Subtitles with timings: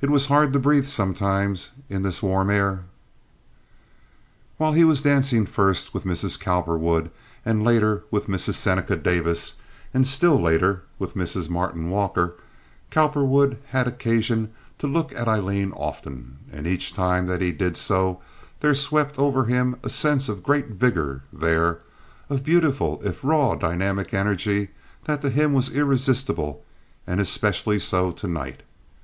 [0.00, 2.86] It was hard to breathe sometimes in this warm air.
[4.56, 6.40] While he was dancing first with Mrs.
[6.40, 7.08] Cowperwood
[7.44, 8.54] and later with Mrs.
[8.54, 9.58] Seneca Davis,
[9.94, 11.48] and still later with Mrs.
[11.48, 12.34] Martyn Walker,
[12.90, 18.20] Cowperwood had occasion to look at Aileen often, and each time that he did so
[18.58, 21.78] there swept over him a sense of great vigor there,
[22.28, 24.70] of beautiful if raw, dynamic energy
[25.04, 26.64] that to him was irresistible
[27.06, 28.62] and especially so to night.